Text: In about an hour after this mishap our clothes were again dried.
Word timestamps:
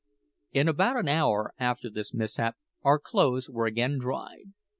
In 0.51 0.67
about 0.67 0.97
an 0.97 1.07
hour 1.07 1.53
after 1.59 1.87
this 1.87 2.11
mishap 2.11 2.57
our 2.81 2.97
clothes 2.97 3.51
were 3.51 3.67
again 3.67 3.99
dried. 3.99 4.51